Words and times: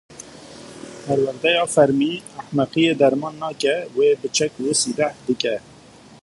Perwerdeya 1.05 1.65
fermî, 1.75 2.13
ehmeqiyê 2.41 2.93
derman 3.01 3.35
nake, 3.41 3.75
wê 3.95 4.09
bi 4.21 4.27
çek 4.37 4.53
û 4.67 4.69
sîleh 4.81 5.13
dike. 5.27 5.55